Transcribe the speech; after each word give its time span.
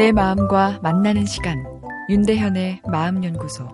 내 0.00 0.12
마음과 0.12 0.80
만나는 0.82 1.26
시간 1.26 1.62
윤대현의 2.08 2.80
마음연구소 2.90 3.68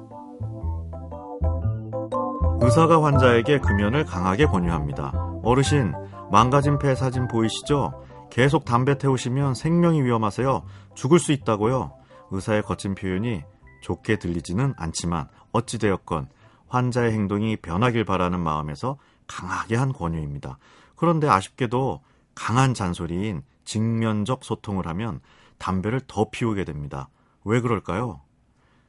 의사가 2.60 3.04
환자에게 3.04 3.60
금연을 3.60 4.04
강하게 4.06 4.47
권유합니다. 4.47 5.12
어르신 5.44 5.92
망가진 6.33 6.81
폐 6.81 6.97
사진 6.97 7.28
보이시죠? 7.28 7.92
계속 8.28 8.65
담배 8.65 8.99
태우시면 8.99 9.54
생명이 9.54 10.03
위험하세요. 10.03 10.65
죽을 10.97 11.21
수 11.21 11.31
있다고요. 11.31 11.92
의사의 12.33 12.63
거친 12.63 12.97
표현이 12.97 13.45
좋게 13.83 14.19
들리지는 14.19 14.74
않지만 14.77 15.29
어찌되었건 15.53 16.29
환자의 16.66 17.12
행동이 17.12 17.55
변하길 17.55 18.05
바라는 18.05 18.41
마음에서 18.41 18.98
강하게 19.29 19.77
한 19.77 19.93
권유입니다. 19.93 20.59
그런데 20.97 21.29
아쉽게도 21.29 22.01
강한 22.34 22.74
잔소리인 22.74 23.45
직면적 23.65 24.42
소통을 24.42 24.88
하면 24.88 25.20
담배를 25.59 26.01
더 26.06 26.30
피우게 26.30 26.65
됩니다. 26.65 27.09
왜 27.45 27.60
그럴까요? 27.60 28.23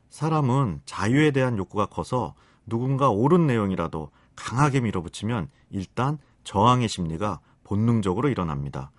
사람은 0.09 0.81
자유에 0.85 1.31
대한 1.31 1.57
욕구가 1.57 1.87
커서 1.87 2.33
누군가 2.65 3.09
옳은 3.09 3.47
내용이라도 3.47 4.11
강하게 4.35 4.81
밀어붙이면 4.81 5.49
일단 5.69 6.17
저항의 6.43 6.87
심리가 6.87 7.39
본능적으로 7.63 8.29
일어납니다. 8.29 8.91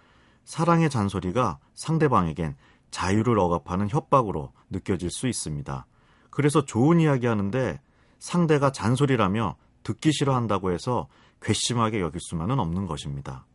사랑의 0.45 0.91
잔소리가 0.91 1.59
상대방에겐 1.75 2.57
자유를 2.91 3.39
억압하는 3.39 3.89
협박으로 3.89 4.53
느껴질 4.71 5.11
수 5.11 5.29
있습니다. 5.29 5.87
그래서 6.31 6.65
좋은 6.65 7.01
이야기 7.01 7.27
하는데 7.27 7.81
상대가 8.19 8.73
잔소리라며 8.73 9.57
듣기 9.83 10.12
싫어한다고 10.12 10.73
해서 10.73 11.09
괘씸하게 11.41 12.01
여길 12.01 12.21
수만은 12.21 12.59
없는 12.59 12.87
것입니다. 12.87 13.47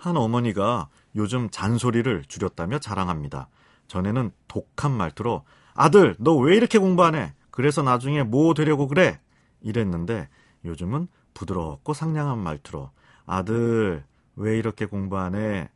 한 0.00 0.16
어머니가 0.16 0.88
요즘 1.16 1.50
잔소리를 1.50 2.24
줄였다며 2.26 2.78
자랑합니다. 2.78 3.48
전에는 3.86 4.30
독한 4.48 4.92
말투로 4.92 5.44
아들 5.74 6.16
너 6.18 6.34
왜 6.36 6.56
이렇게 6.56 6.78
공부 6.78 7.04
안 7.04 7.14
해? 7.14 7.34
그래서 7.50 7.82
나중에 7.82 8.22
뭐 8.22 8.54
되려고 8.54 8.88
그래? 8.88 9.20
이랬는데 9.60 10.28
요즘은 10.64 11.08
부드럽고 11.34 11.92
상냥한 11.92 12.38
말투로 12.38 12.90
아들 13.26 14.04
왜 14.36 14.58
이렇게 14.58 14.86
공부 14.86 15.18
안 15.18 15.34
해? 15.34 15.68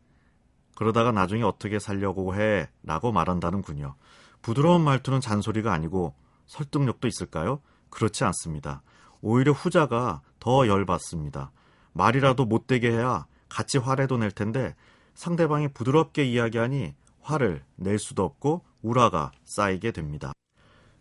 그러다가 0.74 1.12
나중에 1.12 1.42
어떻게 1.42 1.78
살려고 1.78 2.34
해? 2.34 2.68
라고 2.82 3.12
말한다는군요. 3.12 3.94
부드러운 4.42 4.82
말투는 4.82 5.20
잔소리가 5.20 5.72
아니고 5.72 6.14
설득력도 6.46 7.06
있을까요? 7.08 7.60
그렇지 7.90 8.24
않습니다. 8.24 8.82
오히려 9.20 9.52
후자가 9.52 10.22
더 10.40 10.66
열받습니다. 10.66 11.50
말이라도 11.92 12.44
못되게 12.44 12.90
해야 12.90 13.26
같이 13.54 13.78
화래도 13.78 14.16
낼 14.16 14.32
텐데 14.32 14.74
상대방이 15.14 15.68
부드럽게 15.68 16.24
이야기하니 16.24 16.92
화를 17.22 17.62
낼 17.76 18.00
수도 18.00 18.24
없고 18.24 18.62
우라가 18.82 19.30
쌓이게 19.44 19.92
됩니다. 19.92 20.32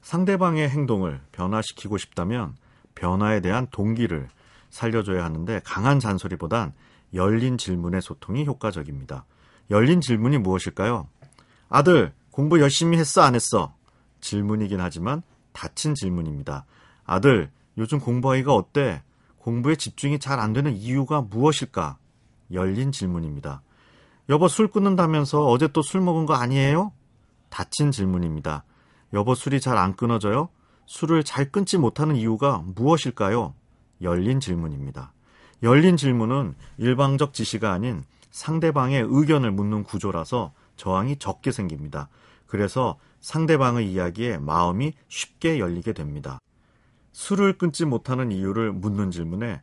상대방의 0.04 0.70
행동을 0.70 1.20
변화시키고 1.32 1.98
싶다면 1.98 2.56
변화에 2.94 3.40
대한 3.42 3.66
동기를 3.72 4.30
살려줘야 4.70 5.24
하는데 5.26 5.62
강한 5.64 6.00
잔소리보단 6.00 6.74
열린 7.16 7.58
질문의 7.58 8.04
소통이 8.04 8.46
효과적입니다. 8.46 9.26
열린 9.72 10.00
질문이 10.00 10.38
무엇일까요? 10.38 11.08
아들, 11.70 12.14
공부 12.30 12.62
열심히 12.62 13.00
했어, 13.00 13.22
안 13.24 13.34
했어? 13.34 13.74
질문이긴 14.22 14.80
하지만 14.80 15.24
닫힌 15.54 15.96
질문입니다. 15.96 16.66
아들, 17.04 17.50
요즘 17.80 18.00
공부하기가 18.00 18.54
어때? 18.54 19.02
공부에 19.40 19.76
집중이 19.76 20.20
잘 20.20 20.40
안 20.40 20.54
되는 20.54 20.72
이유가 20.72 21.22
무엇일까? 21.22 21.98
열린 22.54 22.92
질문입니다. 22.92 23.62
여보 24.30 24.48
술 24.48 24.68
끊는다면서 24.70 25.46
어제 25.48 25.68
또 25.68 25.82
술 25.82 26.02
먹은 26.02 26.26
거 26.26 26.34
아니에요? 26.36 26.92
닫힌 27.50 27.92
질문입니다. 27.92 28.64
여보 29.14 29.36
술이 29.36 29.60
잘 29.60 29.78
안 29.78 29.96
끊어져요? 29.96 30.50
술을 30.86 31.24
잘 31.24 31.52
끊지 31.52 31.78
못하는 31.78 32.16
이유가 32.16 32.64
무엇일까요? 32.76 33.54
열린 34.02 34.40
질문입니다. 34.40 35.14
열린 35.62 35.98
질문은 35.98 36.56
일방적 36.78 37.34
지시가 37.34 37.72
아닌 37.72 38.04
상대방의 38.32 39.06
의견을 39.08 39.52
묻는 39.52 39.84
구조라서 39.84 40.54
저항이 40.76 41.18
적게 41.18 41.52
생깁니다. 41.52 42.10
그래서 42.48 42.98
상대방의 43.22 43.92
이야기에 43.92 44.40
마음이 44.40 44.94
쉽게 45.08 45.60
열리게 45.60 45.94
됩니다. 45.94 46.40
술을 47.14 47.58
끊지 47.58 47.86
못하는 47.86 48.32
이유를 48.32 48.74
묻는 48.74 49.12
질문에 49.12 49.62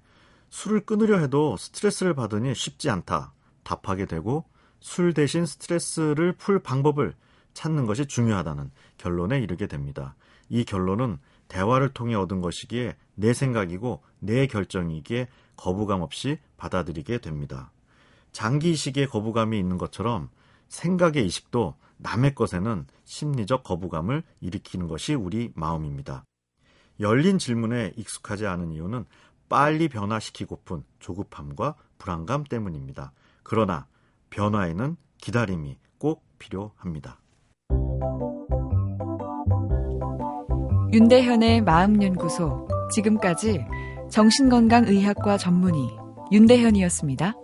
술을 0.50 0.80
끊으려 0.80 1.18
해도 1.18 1.56
스트레스를 1.56 2.14
받으니 2.14 2.54
쉽지 2.54 2.90
않다. 2.90 3.32
답하게 3.62 4.06
되고 4.06 4.44
술 4.80 5.14
대신 5.14 5.46
스트레스를 5.46 6.32
풀 6.32 6.58
방법을 6.60 7.14
찾는 7.54 7.86
것이 7.86 8.06
중요하다는 8.06 8.70
결론에 8.98 9.38
이르게 9.38 9.66
됩니다. 9.66 10.16
이 10.48 10.64
결론은 10.64 11.18
대화를 11.48 11.90
통해 11.90 12.14
얻은 12.14 12.40
것이기에 12.40 12.96
내 13.14 13.32
생각이고 13.32 14.02
내 14.18 14.46
결정이기에 14.46 15.28
거부감 15.56 16.00
없이 16.00 16.38
받아들이게 16.56 17.18
됩니다. 17.18 17.72
장기 18.32 18.70
이식에 18.70 19.06
거부감이 19.06 19.58
있는 19.58 19.78
것처럼 19.78 20.30
생각의 20.68 21.26
이식도 21.26 21.74
남의 21.98 22.34
것에는 22.34 22.86
심리적 23.04 23.62
거부감을 23.64 24.22
일으키는 24.40 24.88
것이 24.88 25.14
우리 25.14 25.52
마음입니다. 25.54 26.24
열린 27.00 27.38
질문에 27.38 27.92
익숙하지 27.96 28.46
않은 28.46 28.72
이유는 28.72 29.04
빨리 29.50 29.88
변화시키고픈 29.88 30.84
조급함과 31.00 31.74
불안감 31.98 32.44
때문입니다. 32.44 33.12
그러나 33.42 33.86
변화에는 34.30 34.96
기다림이 35.18 35.76
꼭 35.98 36.22
필요합니다. 36.38 37.18
윤대현의 40.92 41.62
마음연구소 41.62 42.68
지금까지 42.92 43.64
정신건강의학과 44.10 45.36
전문의 45.36 45.90
윤대현이었습니다. 46.32 47.34